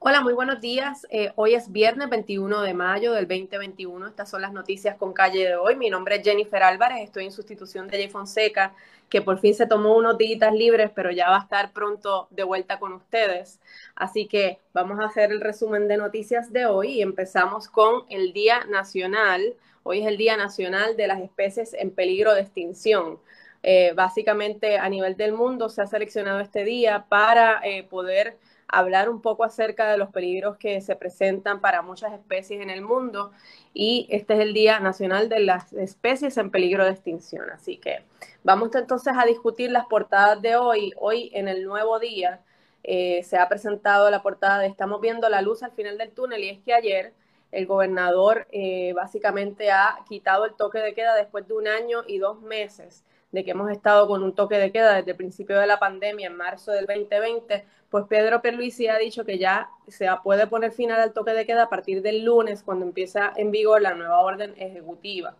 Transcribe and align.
Hola, 0.00 0.20
muy 0.20 0.32
buenos 0.32 0.60
días. 0.60 1.08
Eh, 1.10 1.32
hoy 1.34 1.54
es 1.54 1.72
viernes 1.72 2.08
21 2.08 2.62
de 2.62 2.72
mayo 2.72 3.14
del 3.14 3.26
2021. 3.26 4.06
Estas 4.06 4.30
son 4.30 4.40
las 4.40 4.52
noticias 4.52 4.96
con 4.96 5.12
calle 5.12 5.44
de 5.44 5.56
hoy. 5.56 5.74
Mi 5.74 5.90
nombre 5.90 6.14
es 6.16 6.22
Jennifer 6.22 6.62
Álvarez. 6.62 7.02
Estoy 7.02 7.24
en 7.24 7.32
sustitución 7.32 7.88
de 7.88 7.96
Jay 7.96 8.08
Fonseca, 8.08 8.76
que 9.08 9.22
por 9.22 9.40
fin 9.40 9.54
se 9.56 9.66
tomó 9.66 9.96
unos 9.96 10.16
días 10.16 10.54
libres, 10.54 10.92
pero 10.94 11.10
ya 11.10 11.28
va 11.28 11.38
a 11.38 11.42
estar 11.42 11.72
pronto 11.72 12.28
de 12.30 12.44
vuelta 12.44 12.78
con 12.78 12.92
ustedes. 12.92 13.58
Así 13.96 14.28
que 14.28 14.60
vamos 14.72 15.00
a 15.00 15.06
hacer 15.06 15.32
el 15.32 15.40
resumen 15.40 15.88
de 15.88 15.96
noticias 15.96 16.52
de 16.52 16.66
hoy 16.66 16.90
y 16.92 17.02
empezamos 17.02 17.66
con 17.66 18.04
el 18.08 18.32
Día 18.32 18.66
Nacional. 18.66 19.56
Hoy 19.82 20.02
es 20.02 20.06
el 20.06 20.16
Día 20.16 20.36
Nacional 20.36 20.96
de 20.96 21.08
las 21.08 21.20
Especies 21.20 21.74
en 21.74 21.90
Peligro 21.90 22.34
de 22.34 22.42
Extinción. 22.42 23.18
Eh, 23.64 23.92
básicamente 23.96 24.78
a 24.78 24.88
nivel 24.88 25.16
del 25.16 25.32
mundo 25.32 25.68
se 25.68 25.82
ha 25.82 25.86
seleccionado 25.88 26.38
este 26.38 26.62
día 26.62 27.06
para 27.08 27.60
eh, 27.64 27.82
poder 27.82 28.36
hablar 28.68 29.08
un 29.08 29.22
poco 29.22 29.44
acerca 29.44 29.90
de 29.90 29.96
los 29.96 30.10
peligros 30.10 30.58
que 30.58 30.80
se 30.80 30.94
presentan 30.94 31.60
para 31.60 31.82
muchas 31.82 32.12
especies 32.12 32.60
en 32.60 32.70
el 32.70 32.82
mundo 32.82 33.32
y 33.72 34.06
este 34.10 34.34
es 34.34 34.40
el 34.40 34.52
Día 34.52 34.78
Nacional 34.78 35.28
de 35.28 35.40
las 35.40 35.72
Especies 35.72 36.36
en 36.36 36.50
Peligro 36.50 36.84
de 36.84 36.90
Extinción. 36.90 37.50
Así 37.50 37.78
que 37.78 38.02
vamos 38.44 38.74
entonces 38.74 39.14
a 39.16 39.24
discutir 39.24 39.70
las 39.70 39.86
portadas 39.86 40.40
de 40.42 40.56
hoy. 40.56 40.92
Hoy 40.98 41.30
en 41.32 41.48
el 41.48 41.64
nuevo 41.64 41.98
día 41.98 42.40
eh, 42.84 43.22
se 43.24 43.38
ha 43.38 43.48
presentado 43.48 44.10
la 44.10 44.22
portada 44.22 44.58
de 44.58 44.66
Estamos 44.66 45.00
viendo 45.00 45.28
la 45.28 45.42
luz 45.42 45.62
al 45.62 45.72
final 45.72 45.96
del 45.96 46.10
túnel 46.10 46.44
y 46.44 46.50
es 46.50 46.58
que 46.60 46.74
ayer 46.74 47.14
el 47.50 47.66
gobernador 47.66 48.46
eh, 48.52 48.92
básicamente 48.92 49.70
ha 49.70 49.98
quitado 50.06 50.44
el 50.44 50.54
toque 50.54 50.78
de 50.80 50.94
queda 50.94 51.14
después 51.14 51.48
de 51.48 51.54
un 51.54 51.66
año 51.66 52.02
y 52.06 52.18
dos 52.18 52.40
meses 52.42 53.04
de 53.32 53.44
que 53.44 53.50
hemos 53.50 53.70
estado 53.70 54.06
con 54.06 54.22
un 54.22 54.34
toque 54.34 54.56
de 54.56 54.72
queda 54.72 54.94
desde 54.96 55.10
el 55.12 55.16
principio 55.16 55.58
de 55.58 55.66
la 55.66 55.78
pandemia 55.78 56.26
en 56.26 56.36
marzo 56.36 56.72
del 56.72 56.86
2020 56.86 57.64
pues 57.90 58.04
Pedro 58.06 58.42
Perluisi 58.42 58.88
ha 58.88 58.98
dicho 58.98 59.24
que 59.24 59.38
ya 59.38 59.70
se 59.86 60.08
puede 60.22 60.46
poner 60.46 60.72
final 60.72 61.00
al 61.00 61.12
toque 61.12 61.32
de 61.32 61.46
queda 61.46 61.64
a 61.64 61.68
partir 61.70 62.02
del 62.02 62.22
lunes, 62.24 62.62
cuando 62.62 62.84
empieza 62.84 63.32
en 63.36 63.50
vigor 63.50 63.80
la 63.80 63.94
nueva 63.94 64.20
orden 64.20 64.54
ejecutiva. 64.58 65.34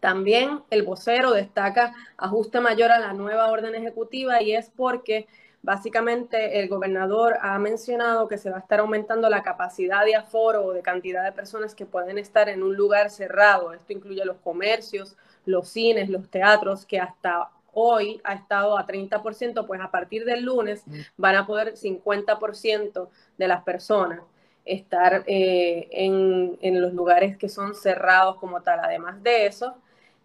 También 0.00 0.60
el 0.68 0.82
vocero 0.82 1.30
destaca 1.32 1.94
ajuste 2.18 2.60
mayor 2.60 2.92
a 2.92 2.98
la 2.98 3.14
nueva 3.14 3.50
orden 3.50 3.74
ejecutiva 3.74 4.42
y 4.42 4.54
es 4.54 4.68
porque 4.68 5.26
básicamente 5.64 6.60
el 6.60 6.68
gobernador 6.68 7.38
ha 7.40 7.58
mencionado 7.58 8.28
que 8.28 8.36
se 8.36 8.50
va 8.50 8.58
a 8.58 8.60
estar 8.60 8.80
aumentando 8.80 9.30
la 9.30 9.42
capacidad 9.42 10.04
de 10.04 10.14
aforo 10.14 10.66
o 10.66 10.72
de 10.72 10.82
cantidad 10.82 11.24
de 11.24 11.32
personas 11.32 11.74
que 11.74 11.86
pueden 11.86 12.18
estar 12.18 12.50
en 12.50 12.62
un 12.62 12.76
lugar 12.76 13.08
cerrado. 13.08 13.72
Esto 13.72 13.94
incluye 13.94 14.24
los 14.26 14.36
comercios, 14.36 15.16
los 15.46 15.68
cines, 15.68 16.10
los 16.10 16.28
teatros, 16.28 16.84
que 16.84 17.00
hasta 17.00 17.48
hoy 17.72 18.20
ha 18.24 18.34
estado 18.34 18.76
a 18.76 18.86
30%, 18.86 19.66
pues 19.66 19.80
a 19.80 19.90
partir 19.90 20.26
del 20.26 20.44
lunes 20.44 20.86
mm. 20.86 21.00
van 21.16 21.36
a 21.36 21.46
poder 21.46 21.74
50% 21.74 23.08
de 23.38 23.48
las 23.48 23.64
personas 23.64 24.20
estar 24.66 25.24
eh, 25.26 25.88
en, 25.92 26.80
los 26.80 26.92
lugares 26.92 27.38
que 27.38 27.48
son 27.48 27.74
cerrados 27.74 28.36
como 28.36 28.60
tal. 28.60 28.80
Además 28.80 29.22
de 29.22 29.46
eso, 29.46 29.74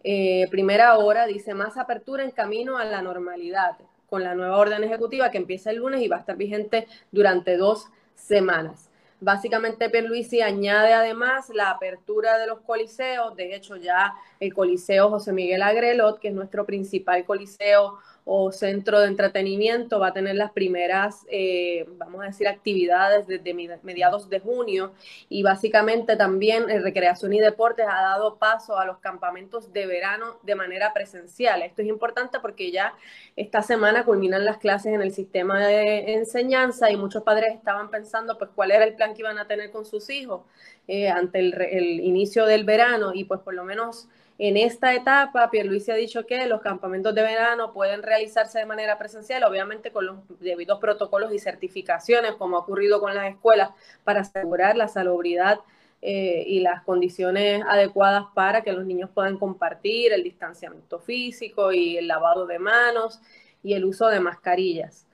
eh, 0.04 0.48
primera 0.50 0.98
hora 0.98 1.24
dice 1.24 1.54
más 1.54 1.78
apertura 1.78 2.24
en 2.24 2.30
camino 2.30 2.76
a 2.76 2.84
la 2.84 3.00
normalidad 3.00 3.78
con 4.10 4.24
la 4.24 4.34
nueva 4.34 4.58
orden 4.58 4.84
ejecutiva 4.84 5.30
que 5.30 5.38
empieza 5.38 5.70
el 5.70 5.76
lunes 5.76 6.02
y 6.02 6.08
va 6.08 6.16
a 6.16 6.20
estar 6.20 6.36
vigente 6.36 6.86
durante 7.12 7.56
dos 7.56 7.86
semanas. 8.14 8.89
Básicamente 9.20 9.90
Pierluisi 9.90 10.40
añade 10.40 10.94
además 10.94 11.50
la 11.50 11.70
apertura 11.70 12.38
de 12.38 12.46
los 12.46 12.60
coliseos, 12.60 13.36
de 13.36 13.54
hecho 13.54 13.76
ya 13.76 14.14
el 14.40 14.54
Coliseo 14.54 15.10
José 15.10 15.32
Miguel 15.32 15.62
Agrelot, 15.62 16.18
que 16.18 16.28
es 16.28 16.34
nuestro 16.34 16.64
principal 16.64 17.24
coliseo 17.26 17.98
o 18.24 18.52
centro 18.52 19.00
de 19.00 19.08
entretenimiento 19.08 19.98
va 19.98 20.08
a 20.08 20.12
tener 20.12 20.36
las 20.36 20.52
primeras, 20.52 21.26
eh, 21.30 21.86
vamos 21.96 22.22
a 22.22 22.26
decir, 22.26 22.46
actividades 22.46 23.26
desde 23.26 23.54
mediados 23.82 24.28
de 24.28 24.40
junio 24.40 24.92
y 25.28 25.42
básicamente 25.42 26.16
también 26.16 26.70
el 26.70 26.82
Recreación 26.82 27.32
y 27.32 27.40
Deportes 27.40 27.86
ha 27.88 28.02
dado 28.02 28.36
paso 28.36 28.78
a 28.78 28.84
los 28.84 28.98
campamentos 28.98 29.72
de 29.72 29.86
verano 29.86 30.38
de 30.42 30.54
manera 30.54 30.92
presencial. 30.92 31.62
Esto 31.62 31.82
es 31.82 31.88
importante 31.88 32.38
porque 32.40 32.70
ya 32.70 32.94
esta 33.36 33.62
semana 33.62 34.04
culminan 34.04 34.44
las 34.44 34.58
clases 34.58 34.92
en 34.94 35.02
el 35.02 35.12
sistema 35.12 35.66
de 35.66 36.14
enseñanza 36.14 36.90
y 36.90 36.96
muchos 36.96 37.22
padres 37.22 37.54
estaban 37.54 37.90
pensando 37.90 38.38
pues 38.38 38.50
cuál 38.54 38.70
era 38.70 38.84
el 38.84 38.94
plan 38.94 39.09
que 39.14 39.22
iban 39.22 39.38
a 39.38 39.46
tener 39.46 39.70
con 39.70 39.84
sus 39.84 40.10
hijos 40.10 40.42
eh, 40.88 41.08
ante 41.08 41.38
el, 41.38 41.60
el 41.60 42.00
inicio 42.00 42.46
del 42.46 42.64
verano 42.64 43.12
y 43.14 43.24
pues 43.24 43.40
por 43.40 43.54
lo 43.54 43.64
menos 43.64 44.08
en 44.42 44.56
esta 44.56 44.94
etapa, 44.94 45.50
Pierluisi 45.50 45.90
ha 45.90 45.96
dicho 45.96 46.24
que 46.24 46.46
los 46.46 46.62
campamentos 46.62 47.14
de 47.14 47.20
verano 47.20 47.74
pueden 47.74 48.02
realizarse 48.02 48.58
de 48.58 48.64
manera 48.64 48.96
presencial, 48.96 49.44
obviamente 49.44 49.92
con 49.92 50.06
los 50.06 50.16
debidos 50.40 50.80
protocolos 50.80 51.34
y 51.34 51.38
certificaciones, 51.38 52.36
como 52.36 52.56
ha 52.56 52.60
ocurrido 52.60 53.00
con 53.00 53.14
las 53.14 53.28
escuelas, 53.28 53.68
para 54.02 54.20
asegurar 54.20 54.78
la 54.78 54.88
salubridad 54.88 55.60
eh, 56.00 56.42
y 56.46 56.60
las 56.60 56.82
condiciones 56.84 57.62
adecuadas 57.68 58.24
para 58.34 58.62
que 58.62 58.72
los 58.72 58.86
niños 58.86 59.10
puedan 59.12 59.36
compartir 59.36 60.14
el 60.14 60.22
distanciamiento 60.22 61.00
físico 61.00 61.70
y 61.70 61.98
el 61.98 62.08
lavado 62.08 62.46
de 62.46 62.58
manos 62.58 63.20
y 63.62 63.74
el 63.74 63.84
uso 63.84 64.08
de 64.08 64.20
mascarillas. 64.20 65.04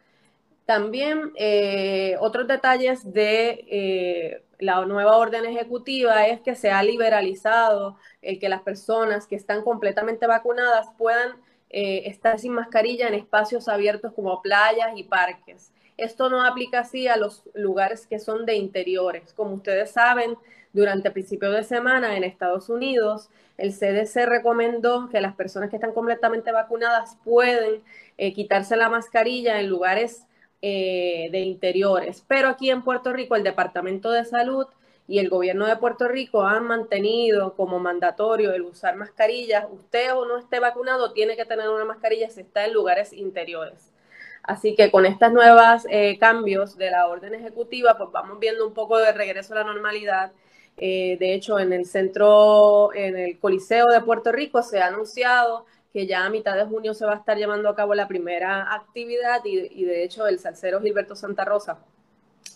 También 0.66 1.32
eh, 1.36 2.16
otros 2.18 2.48
detalles 2.48 3.12
de 3.12 3.64
eh, 3.70 4.42
la 4.58 4.84
nueva 4.84 5.16
orden 5.16 5.44
ejecutiva 5.44 6.26
es 6.26 6.40
que 6.40 6.56
se 6.56 6.70
ha 6.70 6.82
liberalizado 6.82 7.96
el 8.20 8.40
que 8.40 8.48
las 8.48 8.62
personas 8.62 9.26
que 9.26 9.36
están 9.36 9.62
completamente 9.62 10.26
vacunadas 10.26 10.88
puedan 10.98 11.36
eh, 11.70 12.02
estar 12.06 12.38
sin 12.40 12.52
mascarilla 12.52 13.06
en 13.06 13.14
espacios 13.14 13.68
abiertos 13.68 14.12
como 14.12 14.42
playas 14.42 14.90
y 14.96 15.04
parques. 15.04 15.72
Esto 15.96 16.28
no 16.28 16.44
aplica 16.44 16.80
así 16.80 17.06
a 17.06 17.16
los 17.16 17.44
lugares 17.54 18.06
que 18.06 18.18
son 18.18 18.44
de 18.44 18.56
interiores. 18.56 19.32
Como 19.32 19.54
ustedes 19.54 19.92
saben, 19.92 20.36
durante 20.72 21.08
el 21.08 21.14
principio 21.14 21.50
de 21.52 21.64
semana 21.64 22.16
en 22.16 22.24
Estados 22.24 22.68
Unidos, 22.68 23.30
el 23.56 23.72
CDC 23.72 24.26
recomendó 24.26 25.08
que 25.08 25.20
las 25.20 25.34
personas 25.34 25.70
que 25.70 25.76
están 25.76 25.92
completamente 25.92 26.52
vacunadas 26.52 27.16
pueden 27.24 27.82
eh, 28.18 28.34
quitarse 28.34 28.76
la 28.76 28.90
mascarilla 28.90 29.58
en 29.58 29.68
lugares 29.68 30.26
eh, 30.62 31.28
de 31.30 31.40
interiores. 31.40 32.24
Pero 32.26 32.48
aquí 32.48 32.70
en 32.70 32.82
Puerto 32.82 33.12
Rico, 33.12 33.36
el 33.36 33.44
Departamento 33.44 34.10
de 34.10 34.24
Salud 34.24 34.66
y 35.08 35.18
el 35.18 35.28
gobierno 35.28 35.66
de 35.66 35.76
Puerto 35.76 36.08
Rico 36.08 36.42
han 36.42 36.64
mantenido 36.64 37.54
como 37.54 37.78
mandatorio 37.78 38.52
el 38.52 38.62
usar 38.62 38.96
mascarillas. 38.96 39.66
Usted 39.70 40.14
o 40.14 40.26
no 40.26 40.38
esté 40.38 40.58
vacunado, 40.60 41.12
tiene 41.12 41.36
que 41.36 41.44
tener 41.44 41.68
una 41.68 41.84
mascarilla 41.84 42.30
si 42.30 42.40
está 42.40 42.64
en 42.64 42.72
lugares 42.72 43.12
interiores. 43.12 43.92
Así 44.42 44.74
que 44.74 44.90
con 44.90 45.06
estos 45.06 45.32
nuevos 45.32 45.86
eh, 45.90 46.18
cambios 46.18 46.76
de 46.76 46.90
la 46.90 47.08
orden 47.08 47.34
ejecutiva, 47.34 47.96
pues 47.98 48.10
vamos 48.12 48.38
viendo 48.38 48.66
un 48.66 48.74
poco 48.74 48.98
de 48.98 49.12
regreso 49.12 49.54
a 49.54 49.58
la 49.58 49.64
normalidad. 49.64 50.32
Eh, 50.76 51.16
de 51.18 51.34
hecho, 51.34 51.58
en 51.58 51.72
el 51.72 51.86
centro, 51.86 52.94
en 52.94 53.16
el 53.16 53.38
Coliseo 53.38 53.86
de 53.86 54.00
Puerto 54.02 54.30
Rico 54.30 54.62
se 54.62 54.80
ha 54.80 54.86
anunciado 54.86 55.66
que 55.96 56.06
ya 56.06 56.26
a 56.26 56.28
mitad 56.28 56.54
de 56.56 56.66
junio 56.66 56.92
se 56.92 57.06
va 57.06 57.14
a 57.14 57.16
estar 57.16 57.38
llevando 57.38 57.70
a 57.70 57.74
cabo 57.74 57.94
la 57.94 58.06
primera 58.06 58.74
actividad 58.74 59.42
y, 59.46 59.82
de 59.82 60.04
hecho 60.04 60.26
el 60.26 60.38
salsero 60.38 60.82
Gilberto 60.82 61.16
Santa 61.16 61.46
Rosa 61.46 61.78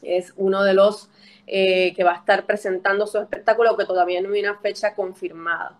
es 0.02 0.34
uno 0.36 0.62
de 0.62 0.74
los 0.74 1.08
eh, 1.46 1.94
que 1.94 2.04
va 2.04 2.12
a 2.12 2.16
estar 2.16 2.44
presentando 2.44 3.06
su 3.06 3.16
espectáculo 3.16 3.78
que 3.78 3.86
todavía 3.86 4.20
no 4.20 4.30
hay 4.34 4.40
una 4.40 4.58
fecha 4.58 4.94
confirmada. 4.94 5.78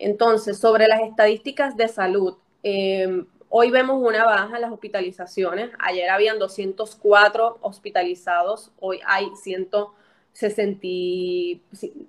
Entonces, 0.00 0.58
sobre 0.58 0.88
las 0.88 1.02
estadísticas 1.02 1.76
de 1.76 1.86
salud, 1.86 2.34
em, 2.64 3.24
hoy 3.50 3.70
vemos 3.70 4.02
una 4.04 4.24
baja 4.24 4.56
en 4.56 4.62
las 4.62 4.72
hospitalizaciones. 4.72 5.70
Ayer 5.78 6.10
habían 6.10 6.40
204 6.40 7.58
hospitalizados, 7.60 8.72
hoy 8.80 8.98
hay 9.06 9.28
160, 9.40 10.88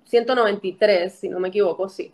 193, 0.06 1.14
si 1.14 1.28
no 1.28 1.38
me 1.38 1.50
equivoco, 1.50 1.88
sí 1.88 2.12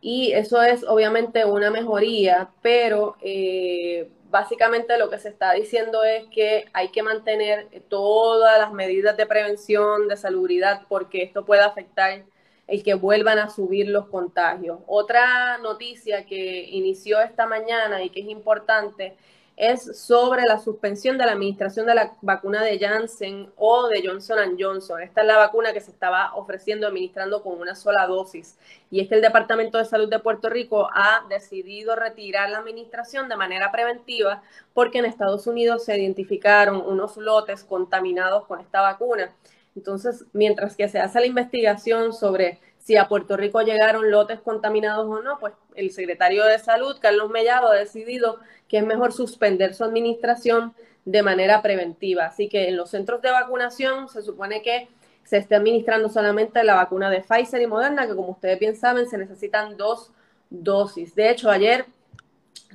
y 0.00 0.32
eso 0.32 0.62
es 0.62 0.84
obviamente 0.84 1.44
una 1.44 1.70
mejoría, 1.70 2.50
pero 2.62 3.16
eh, 3.22 4.08
básicamente 4.30 4.98
lo 4.98 5.10
que 5.10 5.18
se 5.18 5.28
está 5.28 5.52
diciendo 5.52 6.04
es 6.04 6.24
que 6.26 6.66
hay 6.72 6.88
que 6.88 7.02
mantener 7.02 7.68
todas 7.88 8.58
las 8.58 8.72
medidas 8.72 9.16
de 9.16 9.26
prevención, 9.26 10.08
de 10.08 10.16
salubridad, 10.16 10.82
porque 10.88 11.22
esto 11.22 11.44
puede 11.44 11.62
afectar 11.62 12.24
el 12.66 12.82
que 12.82 12.94
vuelvan 12.94 13.38
a 13.38 13.48
subir 13.48 13.88
los 13.88 14.08
contagios. 14.08 14.80
Otra 14.86 15.58
noticia 15.58 16.26
que 16.26 16.64
inició 16.70 17.20
esta 17.20 17.46
mañana 17.46 18.02
y 18.02 18.10
que 18.10 18.20
es 18.20 18.28
importante 18.28 19.16
es 19.56 19.98
sobre 19.98 20.42
la 20.42 20.58
suspensión 20.58 21.16
de 21.16 21.24
la 21.24 21.32
administración 21.32 21.86
de 21.86 21.94
la 21.94 22.12
vacuna 22.20 22.62
de 22.62 22.78
Janssen 22.78 23.50
o 23.56 23.88
de 23.88 24.06
Johnson 24.06 24.56
Johnson. 24.58 25.00
Esta 25.00 25.22
es 25.22 25.26
la 25.26 25.38
vacuna 25.38 25.72
que 25.72 25.80
se 25.80 25.90
estaba 25.90 26.34
ofreciendo, 26.34 26.86
administrando 26.86 27.42
con 27.42 27.58
una 27.58 27.74
sola 27.74 28.06
dosis. 28.06 28.58
Y 28.90 29.00
es 29.00 29.08
que 29.08 29.14
el 29.14 29.22
Departamento 29.22 29.78
de 29.78 29.86
Salud 29.86 30.10
de 30.10 30.18
Puerto 30.18 30.50
Rico 30.50 30.88
ha 30.92 31.24
decidido 31.30 31.96
retirar 31.96 32.50
la 32.50 32.58
administración 32.58 33.30
de 33.30 33.36
manera 33.36 33.72
preventiva 33.72 34.42
porque 34.74 34.98
en 34.98 35.06
Estados 35.06 35.46
Unidos 35.46 35.84
se 35.84 35.98
identificaron 35.98 36.82
unos 36.86 37.16
lotes 37.16 37.64
contaminados 37.64 38.44
con 38.44 38.60
esta 38.60 38.82
vacuna. 38.82 39.34
Entonces, 39.74 40.24
mientras 40.32 40.76
que 40.76 40.88
se 40.88 40.98
hace 40.98 41.20
la 41.20 41.26
investigación 41.26 42.12
sobre 42.12 42.58
si 42.86 42.96
a 42.96 43.08
Puerto 43.08 43.36
Rico 43.36 43.62
llegaron 43.62 44.12
lotes 44.12 44.38
contaminados 44.38 45.08
o 45.08 45.20
no, 45.20 45.40
pues 45.40 45.54
el 45.74 45.90
secretario 45.90 46.44
de 46.44 46.60
Salud, 46.60 46.96
Carlos 47.00 47.28
Mellado, 47.30 47.72
ha 47.72 47.74
decidido 47.74 48.38
que 48.68 48.78
es 48.78 48.86
mejor 48.86 49.12
suspender 49.12 49.74
su 49.74 49.82
administración 49.82 50.72
de 51.04 51.24
manera 51.24 51.62
preventiva. 51.62 52.26
Así 52.26 52.48
que 52.48 52.68
en 52.68 52.76
los 52.76 52.90
centros 52.90 53.20
de 53.22 53.32
vacunación 53.32 54.08
se 54.08 54.22
supone 54.22 54.62
que 54.62 54.88
se 55.24 55.38
esté 55.38 55.56
administrando 55.56 56.08
solamente 56.08 56.62
la 56.62 56.76
vacuna 56.76 57.10
de 57.10 57.22
Pfizer 57.22 57.60
y 57.60 57.66
Moderna, 57.66 58.06
que 58.06 58.14
como 58.14 58.28
ustedes 58.28 58.60
bien 58.60 58.76
saben, 58.76 59.08
se 59.08 59.18
necesitan 59.18 59.76
dos 59.76 60.12
dosis. 60.48 61.12
De 61.16 61.28
hecho, 61.28 61.50
ayer 61.50 61.86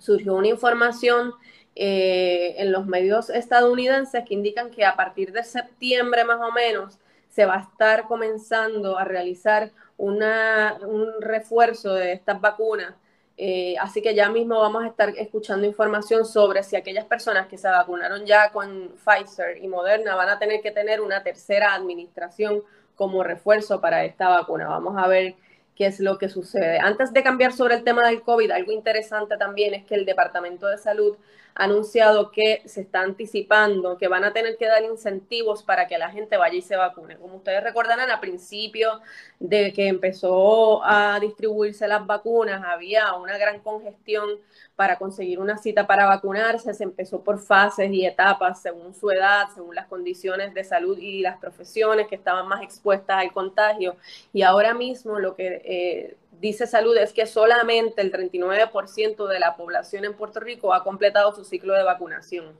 surgió 0.01 0.33
una 0.33 0.49
información 0.49 1.35
eh, 1.73 2.55
en 2.57 2.73
los 2.73 2.85
medios 2.85 3.29
estadounidenses 3.29 4.25
que 4.27 4.33
indican 4.33 4.71
que 4.71 4.83
a 4.83 4.97
partir 4.97 5.31
de 5.31 5.45
septiembre 5.45 6.25
más 6.25 6.41
o 6.41 6.51
menos 6.51 6.99
se 7.29 7.45
va 7.45 7.55
a 7.55 7.61
estar 7.61 8.07
comenzando 8.07 8.97
a 8.97 9.05
realizar 9.05 9.71
una, 10.01 10.79
un 10.81 11.21
refuerzo 11.21 11.93
de 11.93 12.13
estas 12.13 12.41
vacunas. 12.41 12.95
Eh, 13.37 13.75
así 13.79 14.01
que 14.01 14.13
ya 14.13 14.29
mismo 14.29 14.59
vamos 14.59 14.83
a 14.83 14.87
estar 14.87 15.09
escuchando 15.17 15.65
información 15.65 16.25
sobre 16.25 16.63
si 16.63 16.75
aquellas 16.75 17.05
personas 17.05 17.47
que 17.47 17.57
se 17.57 17.67
vacunaron 17.67 18.25
ya 18.25 18.51
con 18.51 18.91
Pfizer 19.03 19.63
y 19.63 19.67
Moderna 19.67 20.15
van 20.15 20.29
a 20.29 20.39
tener 20.39 20.61
que 20.61 20.71
tener 20.71 21.01
una 21.01 21.23
tercera 21.23 21.73
administración 21.73 22.63
como 22.95 23.23
refuerzo 23.23 23.79
para 23.79 24.03
esta 24.03 24.29
vacuna. 24.29 24.67
Vamos 24.67 24.95
a 24.97 25.07
ver 25.07 25.35
qué 25.81 25.87
es 25.87 25.99
lo 25.99 26.19
que 26.19 26.29
sucede. 26.29 26.77
Antes 26.77 27.11
de 27.11 27.23
cambiar 27.23 27.53
sobre 27.53 27.73
el 27.73 27.83
tema 27.83 28.07
del 28.07 28.21
COVID, 28.21 28.51
algo 28.51 28.71
interesante 28.71 29.35
también 29.35 29.73
es 29.73 29.83
que 29.83 29.95
el 29.95 30.05
Departamento 30.05 30.67
de 30.67 30.77
Salud 30.77 31.17
ha 31.55 31.63
anunciado 31.63 32.29
que 32.29 32.61
se 32.65 32.81
está 32.81 33.01
anticipando 33.01 33.97
que 33.97 34.07
van 34.07 34.23
a 34.23 34.31
tener 34.31 34.57
que 34.57 34.67
dar 34.67 34.83
incentivos 34.83 35.63
para 35.63 35.87
que 35.87 35.97
la 35.97 36.11
gente 36.11 36.37
vaya 36.37 36.55
y 36.55 36.61
se 36.61 36.75
vacune. 36.75 37.17
Como 37.17 37.37
ustedes 37.37 37.63
recordarán, 37.63 38.11
a 38.11 38.21
principio 38.21 39.01
de 39.39 39.73
que 39.73 39.87
empezó 39.87 40.85
a 40.85 41.19
distribuirse 41.19 41.87
las 41.87 42.05
vacunas, 42.05 42.61
había 42.63 43.15
una 43.15 43.39
gran 43.39 43.59
congestión 43.61 44.29
para 44.81 44.97
conseguir 44.97 45.37
una 45.37 45.59
cita 45.59 45.85
para 45.85 46.07
vacunarse. 46.07 46.73
Se 46.73 46.83
empezó 46.83 47.23
por 47.23 47.37
fases 47.37 47.91
y 47.91 48.03
etapas 48.03 48.63
según 48.63 48.95
su 48.95 49.11
edad, 49.11 49.45
según 49.53 49.75
las 49.75 49.85
condiciones 49.85 50.55
de 50.55 50.63
salud 50.63 50.97
y 50.97 51.21
las 51.21 51.37
profesiones 51.37 52.07
que 52.07 52.15
estaban 52.15 52.47
más 52.47 52.63
expuestas 52.63 53.19
al 53.19 53.31
contagio. 53.31 53.95
Y 54.33 54.41
ahora 54.41 54.73
mismo 54.73 55.19
lo 55.19 55.35
que 55.35 55.61
eh, 55.63 56.17
dice 56.39 56.65
Salud 56.65 56.97
es 56.97 57.13
que 57.13 57.27
solamente 57.27 58.01
el 58.01 58.11
39% 58.11 59.27
de 59.27 59.39
la 59.39 59.55
población 59.55 60.03
en 60.03 60.15
Puerto 60.15 60.39
Rico 60.39 60.73
ha 60.73 60.83
completado 60.83 61.31
su 61.35 61.43
ciclo 61.43 61.75
de 61.75 61.83
vacunación. 61.83 62.59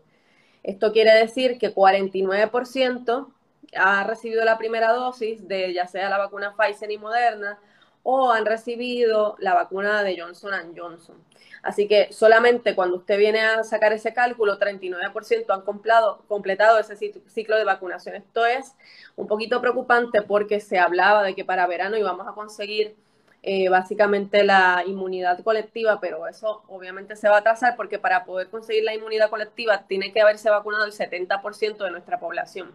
Esto 0.62 0.92
quiere 0.92 1.16
decir 1.16 1.58
que 1.58 1.74
49% 1.74 3.34
ha 3.76 4.04
recibido 4.04 4.46
la 4.46 4.60
primera 4.60 4.94
dosis 4.94 5.48
de 5.48 5.74
ya 5.74 5.88
sea 5.88 6.08
la 6.08 6.20
vacuna 6.20 6.56
Pfizer 6.56 6.92
y 6.92 7.00
Moderna 7.00 7.58
o 8.04 8.32
han 8.32 8.46
recibido 8.46 9.36
la 9.40 9.54
vacuna 9.54 10.04
de 10.04 10.20
Johnson 10.20 10.74
Johnson. 10.76 11.18
Así 11.64 11.88
que 11.88 12.12
solamente 12.12 12.74
cuando 12.74 12.98
usted 12.98 13.18
viene 13.20 13.42
a 13.42 13.64
sacar 13.64 13.94
ese 13.94 14.14
cálculo, 14.14 14.58
39% 14.58 15.46
han 15.50 15.62
completado, 15.62 16.24
completado 16.28 16.80
ese 16.80 16.96
ciclo 17.28 17.58
de 17.58 17.64
vacunación. 17.64 18.16
Esto 18.16 18.46
es 18.46 18.74
un 19.16 19.28
poquito 19.28 19.62
preocupante 19.62 20.24
porque 20.24 20.60
se 20.60 20.80
hablaba 20.80 21.24
de 21.24 21.36
que 21.36 21.46
para 21.46 21.68
verano 21.68 21.98
íbamos 21.98 22.28
a 22.28 22.32
conseguir 22.32 22.96
eh, 23.44 23.70
básicamente 23.70 24.44
la 24.44 24.84
inmunidad 24.86 25.44
colectiva, 25.44 26.00
pero 26.00 26.28
eso 26.28 26.64
obviamente 26.68 27.16
se 27.16 27.28
va 27.28 27.38
a 27.38 27.40
atrasar 27.40 27.76
porque 27.76 27.98
para 28.00 28.24
poder 28.24 28.50
conseguir 28.50 28.84
la 28.84 28.94
inmunidad 28.94 29.30
colectiva 29.30 29.86
tiene 29.88 30.12
que 30.12 30.22
haberse 30.22 30.50
vacunado 30.50 30.86
el 30.86 30.92
70% 30.92 31.78
de 31.78 31.92
nuestra 31.92 32.20
población. 32.20 32.72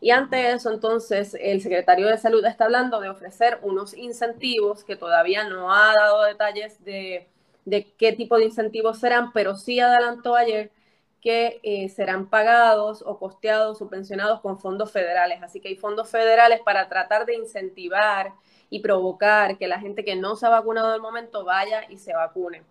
Y 0.00 0.10
ante 0.10 0.52
eso, 0.52 0.70
entonces, 0.72 1.36
el 1.40 1.60
secretario 1.62 2.06
de 2.06 2.18
Salud 2.18 2.44
está 2.44 2.66
hablando 2.66 3.00
de 3.00 3.08
ofrecer 3.08 3.58
unos 3.62 3.94
incentivos 3.94 4.84
que 4.84 4.96
todavía 4.96 5.48
no 5.48 5.72
ha 5.72 5.94
dado 5.94 6.24
detalles 6.24 6.84
de, 6.84 7.28
qué 7.98 8.12
tipo 8.12 8.36
de 8.38 8.44
incentivos 8.44 8.98
serán, 8.98 9.32
pero 9.32 9.56
sí 9.56 9.80
adelantó 9.80 10.36
ayer 10.36 10.70
que 11.20 11.60
eh, 11.62 11.88
serán 11.88 12.28
pagados 12.28 13.02
o 13.04 13.18
costeados, 13.18 13.78
subvencionados 13.78 14.40
con 14.40 14.58
fondos 14.58 14.92
federales. 14.92 15.42
Así 15.42 15.60
que 15.60 15.68
hay 15.68 15.76
fondos 15.76 16.08
federales 16.10 16.60
para 16.64 16.88
tratar 16.88 17.26
de 17.26 17.34
incentivar 17.34 18.34
y 18.70 18.80
provocar 18.80 19.58
que 19.58 19.66
la 19.66 19.80
gente 19.80 20.04
que 20.04 20.16
no 20.16 20.36
se 20.36 20.46
ha 20.46 20.50
vacunado 20.50 20.94
el 20.94 21.00
momento 21.00 21.44
vaya 21.44 21.84
y 21.88 21.98
se 21.98 22.12
vacune. 22.14 22.62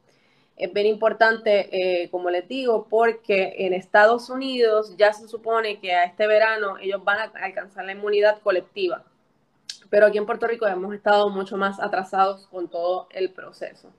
Es 0.57 0.71
bien 0.71 0.87
importante, 0.87 1.69
eh, 2.03 2.09
como 2.09 2.29
les 2.29 2.47
digo, 2.47 2.87
porque 2.89 3.55
en 3.59 3.73
Estados 3.73 4.29
Unidos 4.29 4.95
ya 4.97 5.11
se 5.11 5.27
supone 5.27 5.79
que 5.79 5.93
a 5.93 6.05
este 6.05 6.27
verano 6.27 6.77
ellos 6.77 7.03
van 7.03 7.19
a 7.19 7.31
alcanzar 7.43 7.83
la 7.85 7.91
inmunidad 7.91 8.39
colectiva, 8.41 9.03
pero 9.89 10.05
aquí 10.05 10.17
en 10.17 10.25
Puerto 10.25 10.47
Rico 10.47 10.65
hemos 10.65 10.93
estado 10.93 11.29
mucho 11.29 11.57
más 11.57 11.79
atrasados 11.81 12.47
con 12.47 12.69
todo 12.69 13.07
el 13.11 13.31
proceso. 13.31 13.91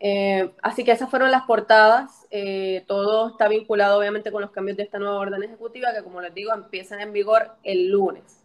Eh, 0.00 0.52
así 0.62 0.84
que 0.84 0.92
esas 0.92 1.10
fueron 1.10 1.30
las 1.30 1.42
portadas. 1.42 2.26
Eh, 2.30 2.84
todo 2.86 3.30
está 3.30 3.48
vinculado 3.48 3.98
obviamente 3.98 4.30
con 4.30 4.42
los 4.42 4.50
cambios 4.50 4.76
de 4.76 4.84
esta 4.84 4.98
nueva 4.98 5.18
orden 5.18 5.42
ejecutiva 5.42 5.92
que, 5.92 6.02
como 6.02 6.20
les 6.20 6.34
digo, 6.34 6.54
empiezan 6.54 7.00
en 7.00 7.12
vigor 7.12 7.52
el 7.62 7.88
lunes. 7.90 8.44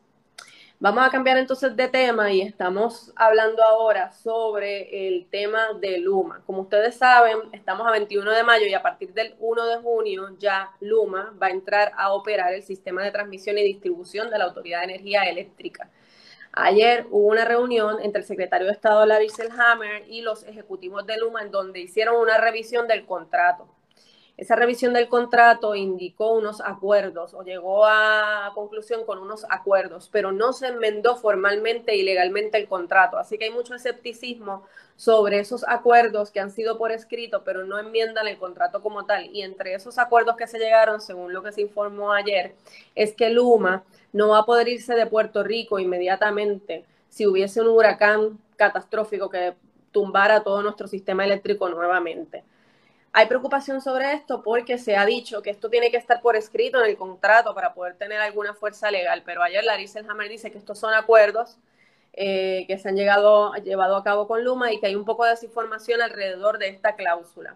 Vamos 0.84 1.08
a 1.08 1.10
cambiar 1.10 1.38
entonces 1.38 1.78
de 1.78 1.88
tema 1.88 2.30
y 2.30 2.42
estamos 2.42 3.14
hablando 3.16 3.64
ahora 3.64 4.12
sobre 4.12 5.08
el 5.08 5.30
tema 5.30 5.70
de 5.80 5.98
Luma. 6.00 6.44
Como 6.46 6.64
ustedes 6.64 6.96
saben, 6.96 7.38
estamos 7.54 7.88
a 7.88 7.92
21 7.92 8.30
de 8.30 8.44
mayo 8.44 8.66
y 8.68 8.74
a 8.74 8.82
partir 8.82 9.14
del 9.14 9.34
1 9.40 9.66
de 9.66 9.78
junio 9.78 10.36
ya 10.40 10.74
Luma 10.82 11.34
va 11.42 11.48
a 11.48 11.52
entrar 11.52 11.94
a 11.96 12.12
operar 12.12 12.54
el 12.54 12.64
sistema 12.64 13.02
de 13.02 13.12
transmisión 13.12 13.58
y 13.58 13.64
distribución 13.64 14.30
de 14.30 14.38
la 14.38 14.44
Autoridad 14.44 14.80
de 14.80 14.96
Energía 14.96 15.24
Eléctrica. 15.24 15.90
Ayer 16.52 17.08
hubo 17.12 17.28
una 17.30 17.46
reunión 17.46 18.02
entre 18.02 18.20
el 18.20 18.28
secretario 18.28 18.68
de 18.68 18.74
Estado 18.74 19.06
Larry 19.06 19.30
Selhammer 19.30 20.04
y 20.10 20.20
los 20.20 20.44
ejecutivos 20.44 21.06
de 21.06 21.18
Luma 21.18 21.44
en 21.44 21.52
donde 21.52 21.80
hicieron 21.80 22.18
una 22.18 22.40
revisión 22.40 22.90
del 22.90 23.06
contrato. 23.06 23.70
Esa 24.36 24.56
revisión 24.56 24.94
del 24.94 25.10
contrato 25.10 25.76
indicó 25.76 26.34
unos 26.34 26.60
acuerdos 26.60 27.36
o 27.36 27.44
llegó 27.44 27.86
a 27.86 28.52
conclusión 28.56 29.06
con 29.06 29.20
unos 29.20 29.46
acuerdos, 29.48 30.10
pero 30.12 30.32
no 30.32 30.54
se 30.54 30.68
enmendó 30.68 31.16
formalmente 31.16 31.96
y 31.96 32.02
legalmente 32.02 32.58
el 32.58 32.68
contrato. 32.68 33.18
Así 33.18 33.38
que 33.38 33.46
hay 33.46 33.52
mucho 33.52 33.76
escepticismo 33.76 34.64
sobre 34.96 35.40
esos 35.40 35.64
acuerdos 35.68 36.32
que 36.32 36.40
han 36.40 36.50
sido 36.50 36.80
por 36.80 36.92
escrito, 36.92 37.44
pero 37.44 37.64
no 37.64 37.78
enmiendan 37.78 38.28
el 38.28 38.40
contrato 38.40 38.82
como 38.82 39.06
tal. 39.06 39.30
Y 39.36 39.44
entre 39.44 39.76
esos 39.76 40.00
acuerdos 40.00 40.36
que 40.36 40.48
se 40.48 40.58
llegaron, 40.58 41.00
según 41.00 41.32
lo 41.32 41.44
que 41.44 41.52
se 41.52 41.62
informó 41.62 42.12
ayer, 42.12 42.56
es 42.96 43.14
que 43.14 43.30
Luma 43.30 43.84
no 44.14 44.30
va 44.30 44.40
a 44.40 44.46
poder 44.46 44.68
irse 44.68 44.96
de 44.96 45.06
Puerto 45.06 45.44
Rico 45.44 45.78
inmediatamente 45.78 46.86
si 47.08 47.28
hubiese 47.28 47.62
un 47.62 47.68
huracán 47.68 48.40
catastrófico 48.56 49.30
que 49.30 49.54
tumbara 49.92 50.42
todo 50.44 50.64
nuestro 50.64 50.88
sistema 50.88 51.24
eléctrico 51.24 51.70
nuevamente. 51.70 52.44
Hay 53.16 53.28
preocupación 53.28 53.80
sobre 53.80 54.12
esto 54.14 54.42
porque 54.42 54.80
se 54.80 54.96
ha 54.96 55.06
dicho 55.06 55.44
que 55.44 55.52
esto 55.52 55.70
tiene 55.70 55.92
que 55.92 55.98
estar 55.98 56.20
por 56.20 56.36
escrito 56.36 56.84
en 56.84 56.90
el 56.90 56.98
contrato 56.98 57.54
para 57.54 57.76
poder 57.76 57.96
tener 57.96 58.20
alguna 58.20 58.56
fuerza 58.56 58.90
legal, 58.90 59.22
pero 59.24 59.44
ayer 59.44 59.64
Larissa 59.64 60.00
Elhammer 60.00 60.28
dice 60.30 60.52
que 60.52 60.58
estos 60.58 60.80
son 60.80 60.96
acuerdos 60.96 61.60
eh, 62.14 62.66
que 62.68 62.80
se 62.80 62.90
han 62.90 62.96
llegado, 62.96 63.54
llevado 63.56 63.98
a 63.98 64.04
cabo 64.04 64.28
con 64.28 64.44
Luma 64.44 64.74
y 64.74 64.80
que 64.80 64.88
hay 64.88 64.96
un 64.96 65.06
poco 65.06 65.26
de 65.26 65.32
desinformación 65.32 66.02
alrededor 66.02 66.58
de 66.58 66.70
esta 66.70 66.96
cláusula. 66.96 67.56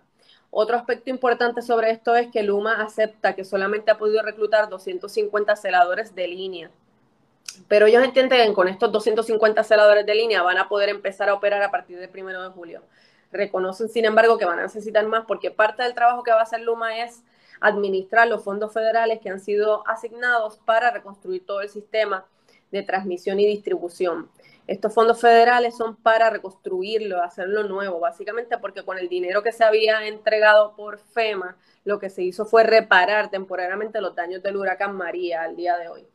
Otro 0.52 0.78
aspecto 0.78 1.10
importante 1.10 1.64
sobre 1.64 1.90
esto 1.90 2.16
es 2.16 2.28
que 2.32 2.44
Luma 2.44 2.82
acepta 2.84 3.34
que 3.34 3.44
solamente 3.44 3.90
ha 3.90 3.98
podido 3.98 4.22
reclutar 4.22 4.70
250 4.70 5.56
celadores 5.56 6.14
de 6.14 6.28
línea. 6.28 6.72
Pero 7.68 7.88
ellos 7.88 8.04
entienden 8.04 8.50
que 8.50 8.54
con 8.54 8.68
estos 8.68 8.92
250 8.92 9.64
celadores 9.64 10.06
de 10.06 10.14
línea 10.14 10.44
van 10.44 10.60
a 10.60 10.70
poder 10.70 10.90
empezar 10.90 11.30
a 11.30 11.34
operar 11.34 11.64
a 11.64 11.72
partir 11.72 12.00
del 12.00 12.10
primero 12.10 12.44
de 12.44 12.50
julio. 12.50 12.84
Reconocen, 13.32 13.90
sin 13.90 14.06
embargo, 14.06 14.38
que 14.38 14.46
van 14.46 14.60
a 14.60 14.64
necesitar 14.64 15.06
más 15.08 15.26
porque 15.28 15.52
parte 15.52 15.84
del 15.84 15.94
trabajo 15.94 16.24
que 16.24 16.32
va 16.32 16.40
a 16.40 16.44
hacer 16.44 16.62
Luma 16.62 17.00
es 17.00 17.24
administrar 17.60 18.28
los 18.28 18.44
fondos 18.44 18.74
federales 18.74 19.20
que 19.20 19.30
han 19.30 19.40
sido 19.40 19.88
asignados 19.88 20.58
para 20.66 20.92
reconstruir 20.92 21.46
todo 21.46 21.62
el 21.62 21.70
sistema 21.70 22.26
de 22.72 22.84
transmisión 22.84 23.40
y 23.40 23.48
distribución. 23.48 24.30
Estos 24.68 24.94
fondos 24.94 25.22
federales 25.22 25.78
son 25.78 25.96
para 25.96 26.30
reconstruirlo, 26.30 27.24
hacerlo 27.24 27.64
nuevo, 27.64 28.00
básicamente 28.02 28.58
porque 28.58 28.84
con 28.84 28.98
el 28.98 29.08
dinero 29.08 29.42
que 29.42 29.54
se 29.54 29.64
había 29.64 30.06
entregado 30.06 30.76
por 30.76 31.00
FEMA, 31.00 31.56
lo 31.86 32.00
que 32.00 32.10
se 32.10 32.24
hizo 32.24 32.46
fue 32.46 32.64
reparar 32.64 33.30
temporariamente 33.30 34.02
los 34.02 34.14
daños 34.14 34.44
del 34.44 34.58
huracán 34.58 34.96
María 34.96 35.44
al 35.44 35.56
día 35.56 35.78
de 35.78 35.88
hoy. 35.88 36.06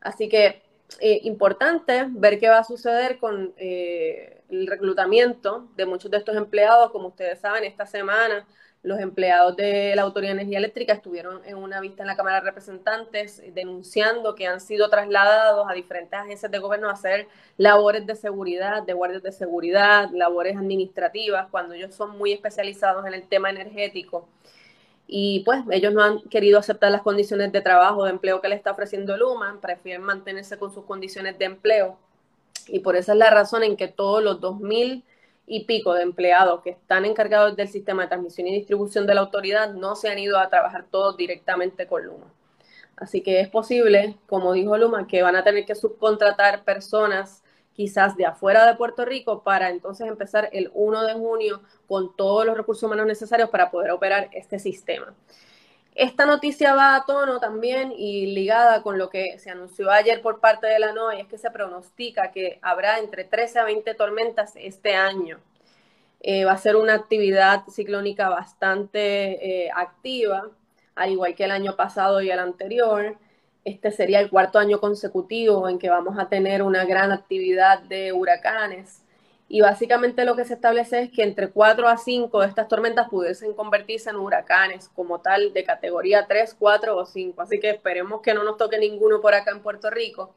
Así 0.00 0.30
que 0.30 0.62
eh, 1.00 1.20
importante 1.24 2.06
ver 2.10 2.38
qué 2.38 2.48
va 2.48 2.58
a 2.58 2.64
suceder 2.64 3.18
con 3.18 3.52
eh, 3.56 4.42
el 4.48 4.66
reclutamiento 4.66 5.68
de 5.76 5.86
muchos 5.86 6.10
de 6.10 6.18
estos 6.18 6.36
empleados. 6.36 6.90
Como 6.90 7.08
ustedes 7.08 7.40
saben, 7.40 7.64
esta 7.64 7.86
semana 7.86 8.46
los 8.82 8.98
empleados 8.98 9.56
de 9.56 9.94
la 9.94 10.02
Autoridad 10.02 10.34
de 10.34 10.40
Energía 10.40 10.58
Eléctrica 10.58 10.92
estuvieron 10.92 11.40
en 11.44 11.56
una 11.56 11.80
vista 11.80 12.02
en 12.02 12.08
la 12.08 12.16
Cámara 12.16 12.40
de 12.40 12.46
Representantes 12.46 13.42
denunciando 13.54 14.34
que 14.34 14.46
han 14.46 14.60
sido 14.60 14.90
trasladados 14.90 15.66
a 15.70 15.72
diferentes 15.72 16.18
agencias 16.18 16.50
de 16.50 16.58
gobierno 16.58 16.88
a 16.88 16.92
hacer 16.92 17.28
labores 17.56 18.06
de 18.06 18.16
seguridad, 18.16 18.82
de 18.82 18.92
guardias 18.92 19.22
de 19.22 19.30
seguridad, 19.30 20.10
labores 20.12 20.56
administrativas, 20.56 21.46
cuando 21.50 21.74
ellos 21.74 21.94
son 21.94 22.18
muy 22.18 22.32
especializados 22.32 23.06
en 23.06 23.14
el 23.14 23.28
tema 23.28 23.50
energético 23.50 24.28
y 25.14 25.40
pues 25.40 25.62
ellos 25.70 25.92
no 25.92 26.02
han 26.02 26.22
querido 26.22 26.58
aceptar 26.58 26.90
las 26.90 27.02
condiciones 27.02 27.52
de 27.52 27.60
trabajo, 27.60 28.04
de 28.04 28.12
empleo 28.12 28.40
que 28.40 28.48
le 28.48 28.54
está 28.54 28.70
ofreciendo 28.70 29.14
Luma, 29.18 29.58
prefieren 29.60 30.00
mantenerse 30.00 30.58
con 30.58 30.72
sus 30.72 30.86
condiciones 30.86 31.38
de 31.38 31.44
empleo. 31.44 31.98
Y 32.66 32.78
por 32.78 32.96
esa 32.96 33.12
es 33.12 33.18
la 33.18 33.28
razón 33.28 33.62
en 33.62 33.76
que 33.76 33.88
todos 33.88 34.24
los 34.24 34.40
2.000 34.40 35.02
y 35.46 35.64
pico 35.66 35.92
de 35.92 36.02
empleados 36.02 36.62
que 36.62 36.70
están 36.70 37.04
encargados 37.04 37.56
del 37.56 37.68
sistema 37.68 38.04
de 38.04 38.08
transmisión 38.08 38.46
y 38.46 38.54
distribución 38.54 39.06
de 39.06 39.14
la 39.14 39.20
autoridad 39.20 39.74
no 39.74 39.96
se 39.96 40.08
han 40.08 40.18
ido 40.18 40.38
a 40.38 40.48
trabajar 40.48 40.86
todos 40.90 41.14
directamente 41.18 41.86
con 41.86 42.06
Luma. 42.06 42.32
Así 42.96 43.20
que 43.20 43.40
es 43.40 43.50
posible, 43.50 44.16
como 44.26 44.54
dijo 44.54 44.78
Luma, 44.78 45.06
que 45.06 45.20
van 45.20 45.36
a 45.36 45.44
tener 45.44 45.66
que 45.66 45.74
subcontratar 45.74 46.64
personas 46.64 47.42
quizás 47.74 48.16
de 48.16 48.26
afuera 48.26 48.66
de 48.66 48.76
Puerto 48.76 49.04
Rico 49.04 49.42
para 49.42 49.70
entonces 49.70 50.06
empezar 50.06 50.48
el 50.52 50.70
1 50.74 51.02
de 51.04 51.14
junio 51.14 51.62
con 51.88 52.14
todos 52.16 52.44
los 52.46 52.56
recursos 52.56 52.82
humanos 52.84 53.06
necesarios 53.06 53.50
para 53.50 53.70
poder 53.70 53.90
operar 53.90 54.28
este 54.32 54.58
sistema. 54.58 55.14
Esta 55.94 56.24
noticia 56.24 56.74
va 56.74 56.96
a 56.96 57.04
tono 57.04 57.38
también 57.38 57.92
y 57.92 58.32
ligada 58.34 58.82
con 58.82 58.96
lo 58.96 59.10
que 59.10 59.38
se 59.38 59.50
anunció 59.50 59.90
ayer 59.90 60.22
por 60.22 60.40
parte 60.40 60.66
de 60.66 60.78
la 60.78 60.94
y 61.14 61.20
es 61.20 61.26
que 61.26 61.36
se 61.36 61.50
pronostica 61.50 62.30
que 62.30 62.58
habrá 62.62 62.98
entre 62.98 63.24
13 63.24 63.58
a 63.58 63.64
20 63.64 63.94
tormentas 63.94 64.54
este 64.56 64.94
año. 64.94 65.38
Eh, 66.20 66.44
va 66.44 66.52
a 66.52 66.58
ser 66.58 66.76
una 66.76 66.94
actividad 66.94 67.64
ciclónica 67.68 68.30
bastante 68.30 69.64
eh, 69.64 69.70
activa, 69.74 70.48
al 70.94 71.10
igual 71.10 71.34
que 71.34 71.44
el 71.44 71.50
año 71.50 71.76
pasado 71.76 72.22
y 72.22 72.30
el 72.30 72.38
anterior. 72.38 73.16
Este 73.64 73.92
sería 73.92 74.20
el 74.20 74.30
cuarto 74.30 74.58
año 74.58 74.80
consecutivo 74.80 75.68
en 75.68 75.78
que 75.78 75.90
vamos 75.90 76.18
a 76.18 76.28
tener 76.28 76.62
una 76.62 76.84
gran 76.84 77.12
actividad 77.12 77.80
de 77.82 78.12
huracanes 78.12 79.02
y 79.52 79.60
básicamente 79.60 80.24
lo 80.24 80.34
que 80.34 80.46
se 80.46 80.54
establece 80.54 81.02
es 81.02 81.10
que 81.10 81.22
entre 81.22 81.50
4 81.50 81.86
a 81.86 81.98
5 81.98 82.40
de 82.40 82.46
estas 82.46 82.68
tormentas 82.68 83.10
pudiesen 83.10 83.52
convertirse 83.52 84.08
en 84.08 84.16
huracanes 84.16 84.88
como 84.88 85.20
tal 85.20 85.52
de 85.52 85.62
categoría 85.62 86.24
3, 86.26 86.56
4 86.58 86.96
o 86.96 87.04
5. 87.04 87.42
Así 87.42 87.60
que 87.60 87.68
esperemos 87.68 88.22
que 88.22 88.32
no 88.32 88.44
nos 88.44 88.56
toque 88.56 88.78
ninguno 88.78 89.20
por 89.20 89.34
acá 89.34 89.50
en 89.50 89.60
Puerto 89.60 89.90
Rico. 89.90 90.34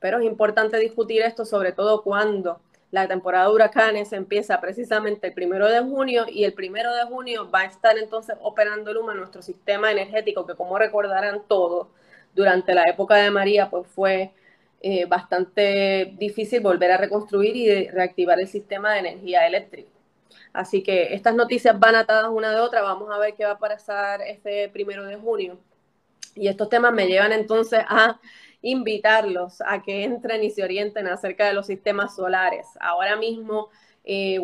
Pero 0.00 0.18
es 0.18 0.24
importante 0.24 0.78
discutir 0.78 1.22
esto 1.22 1.44
sobre 1.44 1.70
todo 1.70 2.02
cuando 2.02 2.58
la 2.90 3.06
temporada 3.06 3.46
de 3.46 3.54
huracanes 3.54 4.12
empieza 4.12 4.60
precisamente 4.60 5.28
el 5.28 5.32
primero 5.32 5.68
de 5.68 5.78
junio 5.82 6.24
y 6.28 6.42
el 6.42 6.52
primero 6.52 6.92
de 6.92 7.04
junio 7.04 7.48
va 7.48 7.60
a 7.60 7.66
estar 7.66 7.96
entonces 7.98 8.36
operando 8.40 8.92
Luma, 8.92 9.14
nuestro 9.14 9.42
sistema 9.42 9.92
energético, 9.92 10.44
que 10.44 10.56
como 10.56 10.76
recordarán 10.76 11.44
todos, 11.46 11.86
durante 12.36 12.74
la 12.74 12.84
época 12.84 13.16
de 13.16 13.30
María, 13.30 13.68
pues 13.70 13.88
fue 13.88 14.30
eh, 14.82 15.06
bastante 15.06 16.14
difícil 16.18 16.60
volver 16.60 16.92
a 16.92 16.98
reconstruir 16.98 17.56
y 17.56 17.88
reactivar 17.88 18.38
el 18.38 18.46
sistema 18.46 18.92
de 18.92 19.00
energía 19.00 19.46
eléctrica. 19.46 19.88
Así 20.52 20.82
que 20.82 21.14
estas 21.14 21.34
noticias 21.34 21.78
van 21.78 21.96
atadas 21.96 22.30
una 22.30 22.50
de 22.50 22.60
otra. 22.60 22.82
Vamos 22.82 23.08
a 23.10 23.18
ver 23.18 23.34
qué 23.34 23.44
va 23.44 23.52
a 23.52 23.58
pasar 23.58 24.20
este 24.22 24.68
primero 24.68 25.04
de 25.04 25.16
junio. 25.16 25.58
Y 26.34 26.48
estos 26.48 26.68
temas 26.68 26.92
me 26.92 27.06
llevan 27.06 27.32
entonces 27.32 27.80
a 27.88 28.20
invitarlos 28.60 29.62
a 29.62 29.82
que 29.82 30.04
entren 30.04 30.44
y 30.44 30.50
se 30.50 30.62
orienten 30.62 31.06
acerca 31.08 31.46
de 31.46 31.54
los 31.54 31.66
sistemas 31.66 32.14
solares. 32.14 32.66
Ahora 32.80 33.16
mismo, 33.16 33.70
eh, 34.04 34.38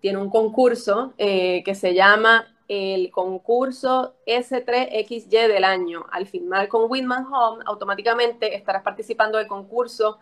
tiene 0.00 0.18
un 0.18 0.30
concurso 0.30 1.12
eh, 1.18 1.62
que 1.64 1.74
se 1.74 1.94
llama 1.94 2.46
el 2.70 3.10
concurso 3.10 4.14
S3XY 4.26 5.48
del 5.48 5.64
año. 5.64 6.06
Al 6.12 6.28
firmar 6.28 6.68
con 6.68 6.88
Whitman 6.88 7.26
Home, 7.26 7.64
automáticamente 7.66 8.54
estarás 8.54 8.84
participando 8.84 9.38
del 9.38 9.48
concurso 9.48 10.20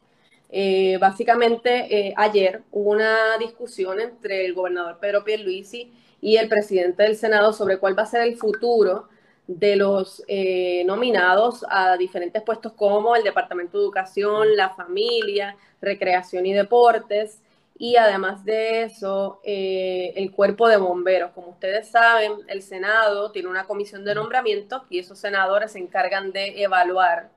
Eh, 0.57 0.99
básicamente, 1.01 2.09
eh, 2.11 2.15
ayer 2.17 2.63
hubo 2.71 2.93
una 2.93 3.37
discusión 3.39 3.99
entre 3.99 4.47
el 4.47 4.55
gobernador 4.55 4.99
Pedro 5.01 5.25
Pierluisi 5.25 5.93
y 6.21 6.37
el 6.37 6.49
presidente 6.49 7.03
del 7.03 7.17
Senado 7.17 7.53
sobre 7.53 7.79
cuál 7.79 7.99
va 7.99 8.05
a 8.05 8.07
ser 8.07 8.23
el 8.23 8.37
futuro 8.37 9.09
de 9.49 9.75
los 9.75 10.23
eh, 10.29 10.85
nominados 10.87 11.67
a 11.69 11.97
diferentes 11.97 12.41
puestos 12.43 12.73
como 12.75 13.17
el 13.17 13.25
Departamento 13.25 13.79
de 13.79 13.85
Educación, 13.85 14.57
la 14.57 14.71
Familia, 14.71 15.57
Recreación 15.83 16.47
y 16.47 16.53
Deportes, 16.53 17.43
y 17.77 17.97
además 17.97 18.45
de 18.45 18.85
eso, 18.85 19.41
el 19.43 20.31
cuerpo 20.31 20.69
de 20.69 20.77
bomberos. 20.77 21.33
Como 21.33 21.49
ustedes 21.49 21.89
saben, 21.89 22.33
el 22.47 22.63
Senado 22.63 23.33
tiene 23.33 23.49
una 23.49 23.65
comisión 23.67 24.05
de 24.05 24.15
nombramiento 24.15 24.85
y 24.89 25.01
esos 25.01 25.19
senadores 25.19 25.73
se 25.73 25.81
encargan 25.81 26.31
de 26.31 26.63
evaluar 26.63 27.34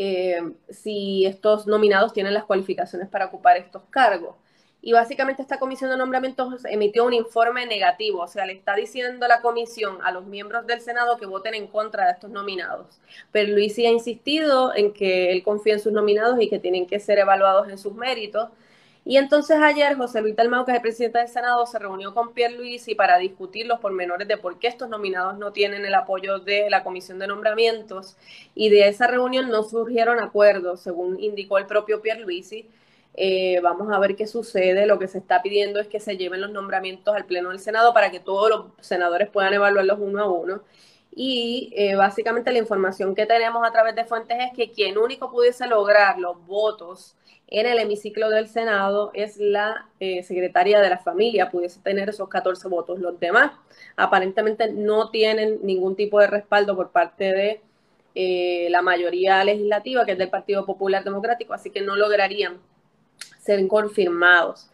eh, 0.00 0.40
si 0.70 1.26
estos 1.26 1.66
nominados 1.66 2.12
tienen 2.12 2.32
las 2.32 2.44
cualificaciones 2.44 3.08
para 3.08 3.26
ocupar 3.26 3.56
estos 3.56 3.82
cargos. 3.90 4.36
Y 4.80 4.92
básicamente 4.92 5.42
esta 5.42 5.58
comisión 5.58 5.90
de 5.90 5.96
nombramientos 5.96 6.64
emitió 6.66 7.04
un 7.04 7.12
informe 7.12 7.66
negativo, 7.66 8.22
o 8.22 8.28
sea, 8.28 8.46
le 8.46 8.52
está 8.52 8.76
diciendo 8.76 9.26
la 9.26 9.40
comisión 9.40 9.98
a 10.04 10.12
los 10.12 10.24
miembros 10.24 10.68
del 10.68 10.80
Senado 10.80 11.18
que 11.18 11.26
voten 11.26 11.54
en 11.54 11.66
contra 11.66 12.06
de 12.06 12.12
estos 12.12 12.30
nominados. 12.30 13.00
Pero 13.32 13.54
Luis 13.54 13.76
ha 13.78 13.90
insistido 13.90 14.72
en 14.72 14.92
que 14.92 15.32
él 15.32 15.42
confía 15.42 15.74
en 15.74 15.80
sus 15.80 15.92
nominados 15.92 16.40
y 16.40 16.48
que 16.48 16.60
tienen 16.60 16.86
que 16.86 17.00
ser 17.00 17.18
evaluados 17.18 17.68
en 17.68 17.76
sus 17.76 17.92
méritos. 17.92 18.50
Y 19.08 19.16
entonces 19.16 19.56
ayer 19.62 19.96
José 19.96 20.20
Luis 20.20 20.36
Dalmau, 20.36 20.66
que 20.66 20.72
es 20.72 20.76
el 20.76 20.82
presidente 20.82 21.18
del 21.18 21.28
Senado, 21.28 21.64
se 21.64 21.78
reunió 21.78 22.12
con 22.12 22.34
Pierre 22.34 22.54
Luisi 22.58 22.94
para 22.94 23.16
discutir 23.16 23.64
los 23.64 23.80
pormenores 23.80 24.28
de 24.28 24.36
por 24.36 24.58
qué 24.58 24.66
estos 24.66 24.90
nominados 24.90 25.38
no 25.38 25.50
tienen 25.50 25.86
el 25.86 25.94
apoyo 25.94 26.40
de 26.40 26.68
la 26.68 26.84
Comisión 26.84 27.18
de 27.18 27.26
Nombramientos. 27.26 28.18
Y 28.54 28.68
de 28.68 28.86
esa 28.86 29.06
reunión 29.06 29.48
no 29.48 29.62
surgieron 29.62 30.20
acuerdos, 30.20 30.80
según 30.82 31.18
indicó 31.22 31.56
el 31.56 31.64
propio 31.64 32.02
Pierre 32.02 32.20
Luisi. 32.20 32.68
Eh, 33.14 33.60
vamos 33.62 33.90
a 33.90 33.98
ver 33.98 34.14
qué 34.14 34.26
sucede. 34.26 34.84
Lo 34.84 34.98
que 34.98 35.08
se 35.08 35.16
está 35.16 35.40
pidiendo 35.40 35.80
es 35.80 35.88
que 35.88 36.00
se 36.00 36.18
lleven 36.18 36.42
los 36.42 36.50
nombramientos 36.50 37.16
al 37.16 37.24
Pleno 37.24 37.48
del 37.48 37.60
Senado 37.60 37.94
para 37.94 38.10
que 38.10 38.20
todos 38.20 38.50
los 38.50 38.66
senadores 38.80 39.30
puedan 39.30 39.54
evaluarlos 39.54 39.98
uno 40.02 40.22
a 40.22 40.30
uno. 40.30 40.60
Y 41.16 41.72
eh, 41.74 41.94
básicamente 41.94 42.52
la 42.52 42.58
información 42.58 43.14
que 43.14 43.24
tenemos 43.24 43.66
a 43.66 43.72
través 43.72 43.94
de 43.94 44.04
fuentes 44.04 44.36
es 44.38 44.52
que 44.54 44.70
quien 44.70 44.98
único 44.98 45.30
pudiese 45.30 45.66
lograr 45.66 46.18
los 46.18 46.46
votos 46.46 47.14
en 47.50 47.66
el 47.66 47.78
hemiciclo 47.78 48.28
del 48.28 48.48
Senado 48.48 49.10
es 49.14 49.38
la 49.38 49.88
eh, 50.00 50.22
secretaria 50.22 50.80
de 50.80 50.90
la 50.90 50.98
familia, 50.98 51.50
pudiese 51.50 51.80
tener 51.80 52.08
esos 52.10 52.28
14 52.28 52.68
votos. 52.68 53.00
Los 53.00 53.18
demás 53.18 53.52
aparentemente 53.96 54.70
no 54.70 55.10
tienen 55.10 55.58
ningún 55.62 55.96
tipo 55.96 56.20
de 56.20 56.26
respaldo 56.26 56.76
por 56.76 56.90
parte 56.90 57.32
de 57.32 57.60
eh, 58.14 58.68
la 58.70 58.82
mayoría 58.82 59.42
legislativa, 59.44 60.04
que 60.04 60.12
es 60.12 60.18
del 60.18 60.28
Partido 60.28 60.66
Popular 60.66 61.02
Democrático, 61.04 61.54
así 61.54 61.70
que 61.70 61.80
no 61.80 61.96
lograrían 61.96 62.58
ser 63.40 63.66
confirmados. 63.66 64.68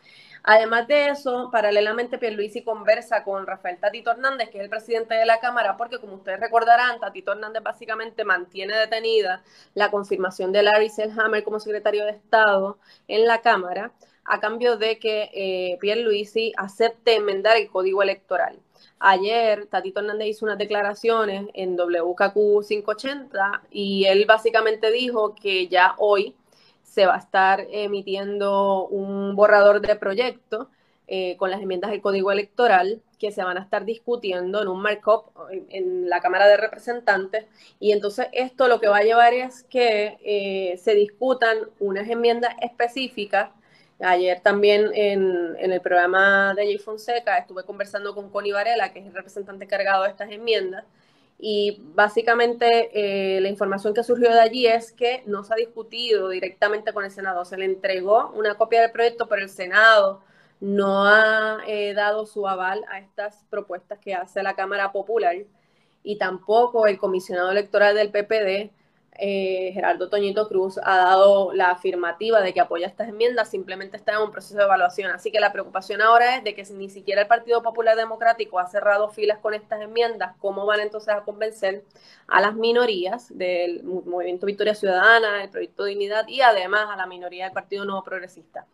Además 0.47 0.87
de 0.87 1.09
eso, 1.09 1.49
paralelamente 1.51 2.19
Pierluisi 2.19 2.63
conversa 2.63 3.25
con 3.25 3.47
Rafael 3.47 3.79
Tatito 3.79 4.11
Hernández, 4.11 4.51
que 4.51 4.59
es 4.59 4.65
el 4.65 4.69
presidente 4.69 5.15
de 5.15 5.25
la 5.25 5.41
Cámara, 5.41 5.79
porque 5.79 5.99
como 5.99 6.17
ustedes 6.17 6.39
recordarán, 6.39 7.01
Tatito 7.01 7.33
Hernández 7.33 7.63
básicamente 7.63 8.25
mantiene 8.25 8.77
detenida 8.77 9.43
la 9.73 9.91
confirmación 9.91 10.53
de 10.53 10.63
Larry 10.63 10.91
Selhammer 10.91 11.45
como 11.45 11.61
secretario 11.61 12.05
de 12.05 12.11
Estado 12.11 12.79
en 13.09 13.27
la 13.27 13.41
Cámara, 13.41 13.93
a 14.27 14.39
cambio 14.39 14.77
de 14.77 14.99
que 14.99 15.31
eh, 15.33 15.79
Pierluisi 15.81 16.53
acepte 16.59 17.17
enmendar 17.17 17.57
el 17.57 17.71
código 17.71 18.03
electoral. 18.03 18.61
Ayer 18.99 19.67
Tatito 19.67 20.01
Hernández 20.01 20.29
hizo 20.29 20.45
unas 20.45 20.59
declaraciones 20.59 21.47
en 21.55 21.75
WKQ 21.75 22.67
580 22.69 23.63
y 23.71 24.05
él 24.05 24.27
básicamente 24.27 24.91
dijo 24.91 25.35
que 25.35 25.69
ya 25.69 25.95
hoy 25.97 26.37
se 26.85 27.07
va 27.07 27.17
a 27.17 27.19
estar 27.19 27.67
emitiendo 27.71 28.87
un 28.87 29.35
borrador 29.35 29.81
de 29.81 29.97
proyecto 29.97 30.71
eh, 31.07 31.37
con 31.37 31.51
las 31.51 31.61
enmiendas 31.61 31.91
del 31.91 32.01
Código 32.01 32.31
Electoral 32.31 33.03
que 33.19 33.31
se 33.31 33.43
van 33.43 33.59
a 33.59 33.63
estar 33.63 33.85
discutiendo 33.85 34.63
en 34.63 34.69
un 34.69 34.81
markup 34.81 35.27
en, 35.71 36.09
la 36.09 36.21
Cámara 36.21 36.47
de 36.47 36.57
Representantes. 36.57 37.47
Y 37.81 37.93
entonces 37.93 38.29
esto 38.33 38.69
lo 38.69 38.81
que 38.81 38.89
va 38.89 38.99
a 38.99 39.03
llevar 39.03 39.35
es 39.35 39.65
que 39.65 40.19
eh, 40.25 40.79
se 40.79 40.95
discutan 40.95 41.59
unas 41.81 42.09
enmiendas 42.09 42.55
específicas. 42.61 43.51
Ayer 44.01 44.41
también 44.41 44.91
en, 44.95 45.57
en, 45.59 45.73
el 45.73 45.81
programa 45.81 46.55
de 46.55 46.65
Jay 46.65 46.79
Fonseca 46.79 47.39
estuve 47.39 47.65
conversando 47.65 48.15
con 48.15 48.31
Connie 48.31 48.53
Varela, 48.53 48.93
que 48.93 49.01
es 49.01 49.07
el 49.07 49.15
representante 49.15 49.67
cargado 49.67 50.05
de 50.05 50.11
estas 50.11 50.31
enmiendas, 50.31 50.85
y 51.39 51.83
básicamente 51.95 53.37
eh, 53.37 53.41
la 53.41 53.49
información 53.49 53.93
que 53.93 54.05
surgió 54.05 54.31
de 54.31 54.41
allí 54.41 54.67
es 54.67 54.93
que 54.93 55.23
no 55.27 55.45
se 55.45 55.53
ha 55.53 55.57
discutido 55.57 56.29
directamente 56.29 56.93
con 56.93 57.05
el 57.05 57.11
Senado. 57.11 57.45
Se 57.45 57.57
le 57.57 57.65
entregó 57.65 58.31
una 58.31 58.57
copia 58.57 58.81
del 58.81 58.93
proyecto, 58.93 59.29
pero 59.29 59.43
el 59.43 59.51
Senado 59.51 60.23
no 60.61 61.05
ha 61.05 61.59
eh, 61.67 61.93
dado 61.95 62.27
su 62.27 62.49
aval 62.49 62.85
a 62.89 62.99
estas 62.99 63.45
propuestas 63.51 63.99
que 63.99 64.15
hace 64.15 64.43
la 64.43 64.55
Cámara 64.55 64.93
Popular 64.93 65.37
y 66.03 66.17
tampoco 66.19 66.87
el 66.87 66.99
comisionado 66.99 67.51
electoral 67.51 67.95
del 67.97 68.11
PPD, 68.11 68.71
eh, 69.17 69.71
Gerardo 69.73 70.09
Toñito 70.09 70.49
Cruz, 70.49 70.79
ha 70.83 70.97
dado 70.97 71.53
la 71.53 71.71
afirmativa 71.71 72.41
de 72.41 72.53
que 72.53 72.61
apoya 72.61 72.87
estas 72.87 73.09
enmiendas, 73.09 73.51
simplemente 73.51 73.97
está 73.97 74.13
en 74.13 74.19
un 74.19 74.33
proceso 74.33 74.59
de 74.59 74.65
evaluación. 74.65 75.11
Así 75.13 75.31
que 75.31 75.41
la 75.41 75.53
preocupación 75.53 76.03
ahora 76.03 76.37
es 76.37 76.45
de 76.45 76.55
que 76.55 76.65
ni 76.73 76.91
siquiera 76.91 77.23
el 77.23 77.29
Partido 77.29 77.63
Popular 77.63 77.97
Democrático 77.97 78.59
ha 78.59 78.67
cerrado 78.67 79.09
filas 79.09 79.39
con 79.39 79.55
estas 79.55 79.81
enmiendas, 79.83 80.35
¿cómo 80.39 80.67
van 80.67 80.81
entonces 80.81 81.15
a 81.15 81.21
convencer 81.21 81.85
a 82.27 82.41
las 82.41 82.55
minorías 82.55 83.37
del 83.37 83.85
Movimiento 83.85 84.47
Victoria 84.47 84.75
Ciudadana, 84.75 85.45
el 85.45 85.51
Proyecto 85.51 85.85
Dignidad 85.85 86.27
y 86.27 86.41
además 86.41 86.89
a 86.91 86.97
la 86.97 87.07
minoría 87.07 87.45
del 87.45 87.53
Partido 87.53 87.85
Nuevo 87.85 88.03
Progresista? 88.03 88.67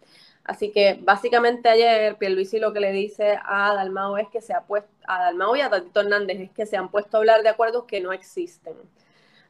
Así 0.44 0.72
que 0.72 0.98
básicamente 1.00 1.68
ayer 1.68 2.16
Pierluisi 2.16 2.58
lo 2.58 2.72
que 2.72 2.80
le 2.80 2.92
dice 2.92 3.38
a 3.44 3.74
Dalmao 3.74 4.16
es 4.16 4.28
que 4.28 4.40
se 4.40 4.54
ha 4.54 4.62
puesto, 4.62 4.90
a 5.06 5.24
Dalmao 5.24 5.54
y 5.54 5.60
a 5.60 5.68
Tatito 5.68 6.00
Hernández 6.00 6.40
es 6.40 6.50
que 6.50 6.66
se 6.66 6.76
han 6.76 6.90
puesto 6.90 7.16
a 7.16 7.20
hablar 7.20 7.42
de 7.42 7.50
acuerdos 7.50 7.84
que 7.84 8.00
no 8.00 8.12
existen. 8.12 8.74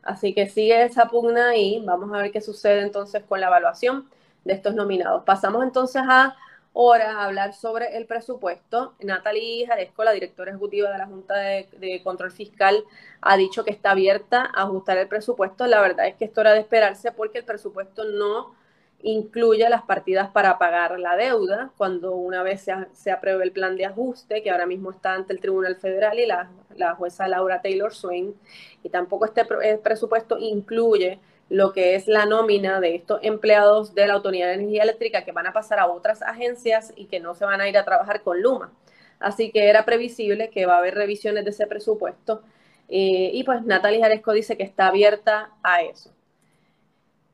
Así 0.02 0.34
que 0.34 0.48
sigue 0.48 0.84
esa 0.84 1.08
pugna 1.08 1.50
ahí. 1.50 1.82
Vamos 1.84 2.12
a 2.12 2.22
ver 2.22 2.32
qué 2.32 2.40
sucede 2.40 2.82
entonces 2.82 3.22
con 3.28 3.40
la 3.40 3.48
evaluación 3.48 4.08
de 4.44 4.54
estos 4.54 4.74
nominados. 4.74 5.24
Pasamos 5.24 5.62
entonces 5.62 6.02
a 6.06 6.36
a 6.74 7.24
hablar 7.24 7.52
sobre 7.54 7.96
el 7.96 8.06
presupuesto. 8.06 8.94
Natalie 9.00 9.66
Jaresco, 9.66 10.04
la 10.04 10.12
directora 10.12 10.50
ejecutiva 10.50 10.90
de 10.90 10.98
la 10.98 11.06
Junta 11.06 11.36
de, 11.36 11.68
de, 11.78 12.02
Control 12.02 12.30
Fiscal, 12.30 12.84
ha 13.20 13.36
dicho 13.36 13.64
que 13.64 13.70
está 13.70 13.90
abierta 13.92 14.50
a 14.54 14.62
ajustar 14.62 14.96
el 14.98 15.08
presupuesto. 15.08 15.66
La 15.66 15.80
verdad 15.80 16.06
es 16.06 16.14
que 16.16 16.24
esto 16.24 16.40
era 16.40 16.52
de 16.52 16.60
esperarse 16.60 17.12
porque 17.12 17.38
el 17.38 17.44
presupuesto 17.44 18.04
no 18.04 18.54
incluye 19.02 19.68
las 19.68 19.82
partidas 19.82 20.30
para 20.30 20.58
pagar 20.58 20.98
la 20.98 21.16
deuda 21.16 21.70
cuando 21.76 22.14
una 22.14 22.42
vez 22.42 22.62
se, 22.62 22.74
se, 22.92 23.10
apruebe 23.10 23.44
el 23.44 23.52
plan 23.52 23.76
de 23.76 23.86
ajuste, 23.86 24.42
que 24.42 24.50
ahora 24.50 24.66
mismo 24.66 24.90
está 24.90 25.14
ante 25.14 25.32
el 25.32 25.40
Tribunal 25.40 25.76
Federal 25.76 26.18
y 26.18 26.26
la, 26.26 26.50
la 26.76 26.94
jueza 26.94 27.28
Laura 27.28 27.62
Taylor 27.62 27.94
Swain, 27.94 28.34
y 28.82 28.88
tampoco 28.88 29.24
este 29.26 29.44
presupuesto 29.78 30.38
incluye 30.38 31.18
lo 31.50 31.72
que 31.72 31.96
es 31.96 32.06
la 32.06 32.26
nómina 32.26 32.80
de 32.80 32.94
estos 32.94 33.20
empleados 33.22 33.94
de 33.94 34.06
la 34.06 34.14
Autoridad 34.14 34.46
de 34.46 34.54
Energía 34.54 34.84
Eléctrica 34.84 35.24
que 35.24 35.32
van 35.32 35.48
a 35.48 35.52
pasar 35.52 35.80
a 35.80 35.88
otras 35.88 36.22
agencias 36.22 36.92
y 36.94 37.06
que 37.06 37.18
no 37.18 37.34
se 37.34 37.44
van 37.44 37.60
a 37.60 37.68
ir 37.68 37.76
a 37.76 37.84
trabajar 37.84 38.22
con 38.22 38.40
Luma. 38.40 38.72
Así 39.18 39.50
que 39.50 39.68
era 39.68 39.84
previsible 39.84 40.48
que 40.50 40.64
va 40.64 40.76
a 40.76 40.78
haber 40.78 40.94
revisiones 40.94 41.44
de 41.44 41.50
ese 41.50 41.66
presupuesto. 41.66 42.42
Eh, 42.88 43.30
y 43.34 43.42
pues 43.44 43.62
Natalie 43.64 44.00
Jaresco 44.00 44.32
dice 44.32 44.56
que 44.56 44.62
está 44.62 44.86
abierta 44.86 45.50
a 45.62 45.82
eso. 45.82 46.12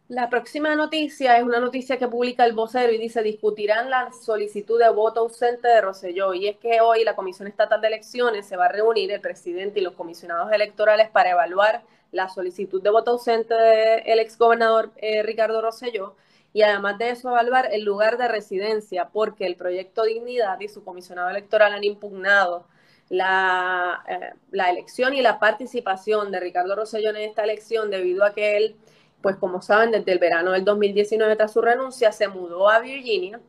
La 0.08 0.30
próxima 0.30 0.76
noticia 0.76 1.36
es 1.36 1.42
una 1.42 1.58
noticia 1.58 1.98
que 1.98 2.06
publica 2.06 2.44
el 2.44 2.52
vocero 2.52 2.92
y 2.92 2.98
dice 2.98 3.24
discutirán 3.24 3.90
la 3.90 4.12
solicitud 4.12 4.78
de 4.78 4.88
voto 4.88 5.18
ausente 5.18 5.66
de 5.66 5.80
Roselló 5.80 6.32
y 6.32 6.46
es 6.46 6.58
que 6.58 6.80
hoy 6.80 7.02
la 7.02 7.16
Comisión 7.16 7.48
Estatal 7.48 7.80
de 7.80 7.88
Elecciones 7.88 8.46
se 8.46 8.56
va 8.56 8.66
a 8.66 8.68
reunir 8.68 9.10
el 9.10 9.20
presidente 9.20 9.80
y 9.80 9.82
los 9.82 9.94
comisionados 9.94 10.52
electorales 10.52 11.10
para 11.10 11.30
evaluar 11.30 11.82
la 12.12 12.28
solicitud 12.28 12.80
de 12.80 12.90
voto 12.90 13.10
ausente 13.10 13.52
del 13.52 14.20
exgobernador 14.20 14.92
eh, 14.98 15.24
Ricardo 15.24 15.60
Roselló 15.60 16.14
y 16.52 16.62
además 16.62 16.98
de 16.98 17.10
eso 17.10 17.30
evaluar 17.30 17.68
el 17.72 17.82
lugar 17.82 18.16
de 18.16 18.28
residencia 18.28 19.08
porque 19.12 19.44
el 19.44 19.56
proyecto 19.56 20.04
Dignidad 20.04 20.60
y 20.60 20.68
su 20.68 20.84
comisionado 20.84 21.30
electoral 21.30 21.72
han 21.72 21.82
impugnado 21.82 22.64
la, 23.08 24.04
eh, 24.08 24.34
la 24.52 24.70
elección 24.70 25.14
y 25.14 25.20
la 25.20 25.40
participación 25.40 26.30
de 26.30 26.38
Ricardo 26.38 26.76
Roselló 26.76 27.10
en 27.10 27.16
esta 27.16 27.42
elección 27.42 27.90
debido 27.90 28.24
a 28.24 28.34
que 28.34 28.56
él 28.56 28.76
pues 29.22 29.36
como 29.36 29.62
saben, 29.62 29.90
desde 29.90 30.12
el 30.12 30.18
verano 30.18 30.52
del 30.52 30.64
2019 30.64 31.36
tras 31.36 31.52
su 31.52 31.60
renuncia, 31.60 32.12
se 32.12 32.28
mudó 32.28 32.68
a 32.68 32.80
Virginia 32.80 33.40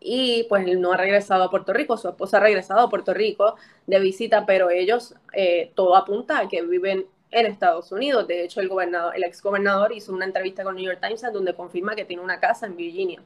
y 0.00 0.44
pues 0.48 0.66
no 0.78 0.92
ha 0.92 0.96
regresado 0.96 1.44
a 1.44 1.50
Puerto 1.50 1.72
Rico, 1.72 1.96
su 1.96 2.08
esposa 2.08 2.38
ha 2.38 2.40
regresado 2.40 2.80
a 2.80 2.90
Puerto 2.90 3.14
Rico 3.14 3.56
de 3.86 4.00
visita, 4.00 4.44
pero 4.46 4.70
ellos, 4.70 5.14
eh, 5.32 5.72
todo 5.74 5.96
apunta 5.96 6.40
a 6.40 6.48
que 6.48 6.62
viven 6.62 7.06
en 7.30 7.46
Estados 7.46 7.90
Unidos. 7.92 8.26
De 8.26 8.44
hecho, 8.44 8.60
el 8.60 8.68
gobernador, 8.68 9.16
el 9.16 9.24
ex 9.24 9.42
gobernador 9.42 9.92
hizo 9.92 10.12
una 10.12 10.24
entrevista 10.24 10.64
con 10.64 10.76
New 10.76 10.84
York 10.84 11.00
Times 11.00 11.22
donde 11.32 11.54
confirma 11.54 11.94
que 11.96 12.04
tiene 12.04 12.22
una 12.22 12.38
casa 12.38 12.66
en 12.66 12.76
Virginia. 12.76 13.22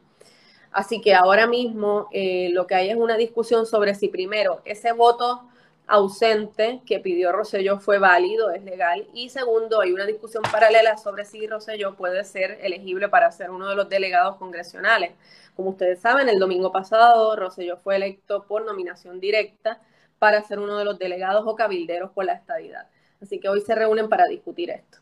Así 0.70 1.00
que 1.00 1.14
ahora 1.14 1.46
mismo 1.46 2.08
eh, 2.12 2.50
lo 2.52 2.66
que 2.66 2.74
hay 2.74 2.90
es 2.90 2.96
una 2.96 3.16
discusión 3.16 3.66
sobre 3.66 3.94
si 3.94 4.08
primero 4.08 4.60
ese 4.64 4.92
voto 4.92 5.48
ausente 5.86 6.82
que 6.84 6.98
pidió 6.98 7.32
Rosselló 7.32 7.78
fue 7.78 7.98
válido, 7.98 8.50
es 8.50 8.62
legal. 8.64 9.06
Y 9.14 9.30
segundo, 9.30 9.80
hay 9.80 9.92
una 9.92 10.04
discusión 10.04 10.42
paralela 10.50 10.96
sobre 10.96 11.24
si 11.24 11.46
Rosselló 11.46 11.94
puede 11.94 12.24
ser 12.24 12.58
elegible 12.62 13.08
para 13.08 13.30
ser 13.32 13.50
uno 13.50 13.68
de 13.68 13.76
los 13.76 13.88
delegados 13.88 14.36
congresionales. 14.36 15.12
Como 15.54 15.70
ustedes 15.70 16.00
saben, 16.00 16.28
el 16.28 16.38
domingo 16.38 16.72
pasado 16.72 17.36
Rosselló 17.36 17.76
fue 17.76 17.96
electo 17.96 18.44
por 18.44 18.64
nominación 18.64 19.20
directa 19.20 19.80
para 20.18 20.42
ser 20.42 20.58
uno 20.58 20.78
de 20.78 20.84
los 20.84 20.98
delegados 20.98 21.44
o 21.46 21.54
cabilderos 21.54 22.10
por 22.10 22.24
la 22.24 22.34
estadidad. 22.34 22.88
Así 23.22 23.38
que 23.40 23.48
hoy 23.48 23.60
se 23.60 23.74
reúnen 23.74 24.08
para 24.08 24.26
discutir 24.26 24.70
esto. 24.70 24.98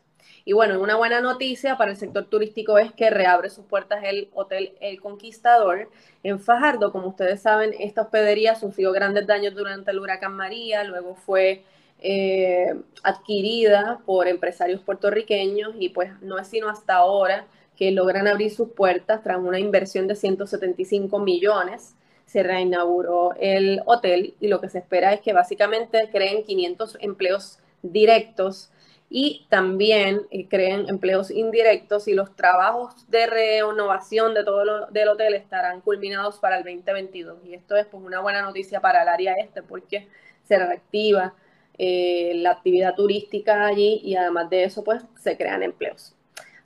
Y 0.47 0.53
bueno, 0.53 0.79
una 0.79 0.95
buena 0.95 1.21
noticia 1.21 1.75
para 1.75 1.89
el 1.89 1.97
sector 1.97 2.25
turístico 2.25 2.77
es 2.77 2.93
que 2.93 3.09
reabre 3.09 3.49
sus 3.49 3.65
puertas 3.65 4.03
el 4.03 4.29
Hotel 4.35 4.73
El 4.79 5.01
Conquistador 5.01 5.89
en 6.21 6.39
Fajardo. 6.39 6.91
Como 6.91 7.07
ustedes 7.07 7.41
saben, 7.41 7.73
esta 7.79 8.03
hospedería 8.03 8.53
sufrió 8.53 8.91
grandes 8.91 9.25
daños 9.25 9.55
durante 9.55 9.89
el 9.89 9.97
huracán 9.97 10.33
María, 10.33 10.83
luego 10.83 11.15
fue 11.15 11.63
eh, 11.99 12.75
adquirida 13.01 14.01
por 14.05 14.27
empresarios 14.27 14.81
puertorriqueños 14.81 15.73
y 15.79 15.89
pues 15.89 16.11
no 16.21 16.37
es 16.37 16.47
sino 16.47 16.69
hasta 16.69 16.93
ahora 16.93 17.47
que 17.75 17.89
logran 17.89 18.27
abrir 18.27 18.51
sus 18.51 18.69
puertas 18.69 19.23
tras 19.23 19.39
una 19.39 19.59
inversión 19.59 20.07
de 20.07 20.15
175 20.15 21.17
millones. 21.17 21.95
Se 22.27 22.43
reinauguró 22.43 23.33
el 23.39 23.81
hotel 23.87 24.35
y 24.39 24.47
lo 24.47 24.61
que 24.61 24.69
se 24.69 24.77
espera 24.77 25.11
es 25.11 25.21
que 25.21 25.33
básicamente 25.33 26.07
creen 26.11 26.43
500 26.43 26.99
empleos 27.01 27.57
directos 27.81 28.69
y 29.17 29.45
también 29.47 30.27
eh, 30.29 30.45
creen 30.49 30.89
empleos 30.89 31.31
indirectos 31.31 32.09
y 32.09 32.13
los 32.13 32.35
trabajos 32.35 33.09
de 33.09 33.25
renovación 33.27 34.33
de 34.33 34.43
todo 34.43 34.65
lo, 34.65 34.87
del 34.87 35.07
hotel 35.07 35.35
estarán 35.35 35.79
culminados 35.79 36.37
para 36.37 36.57
el 36.57 36.65
2022. 36.65 37.37
Y 37.45 37.53
esto 37.53 37.77
es 37.77 37.85
pues, 37.85 38.03
una 38.03 38.19
buena 38.19 38.41
noticia 38.41 38.81
para 38.81 39.03
el 39.03 39.07
área 39.07 39.35
este 39.35 39.63
porque 39.63 40.09
se 40.43 40.59
reactiva 40.59 41.33
eh, 41.77 42.33
la 42.35 42.51
actividad 42.51 42.93
turística 42.93 43.65
allí 43.65 44.01
y 44.03 44.17
además 44.17 44.49
de 44.49 44.65
eso 44.65 44.83
pues 44.83 45.01
se 45.17 45.37
crean 45.37 45.63
empleos. 45.63 46.13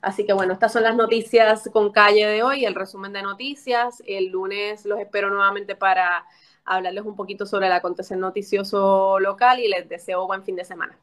Así 0.02 0.26
que 0.26 0.32
bueno, 0.32 0.52
estas 0.52 0.72
son 0.72 0.82
las 0.82 0.96
noticias 0.96 1.70
con 1.72 1.92
calle 1.92 2.26
de 2.26 2.42
hoy, 2.42 2.64
el 2.64 2.74
resumen 2.74 3.12
de 3.12 3.22
noticias. 3.22 4.02
El 4.08 4.26
lunes 4.26 4.84
los 4.86 4.98
espero 4.98 5.30
nuevamente 5.30 5.76
para 5.76 6.26
hablarles 6.64 7.04
un 7.04 7.14
poquito 7.14 7.46
sobre 7.46 7.68
el 7.68 7.72
acontecer 7.74 8.18
noticioso 8.18 9.20
local 9.20 9.60
y 9.60 9.68
les 9.68 9.88
deseo 9.88 10.26
buen 10.26 10.42
fin 10.42 10.56
de 10.56 10.64
semana. 10.64 10.98